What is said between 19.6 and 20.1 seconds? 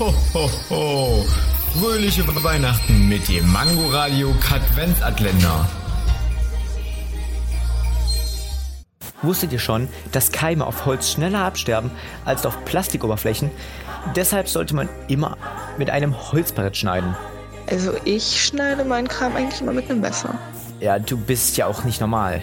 immer mit einem